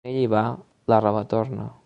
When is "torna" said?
1.37-1.71